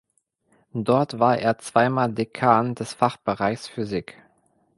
Dort 0.73 1.19
war 1.19 1.37
er 1.37 1.59
zweimal 1.59 2.11
Dekan 2.11 2.73
des 2.73 2.95
Fachbereichs 2.95 3.67
Physik. 3.67 4.17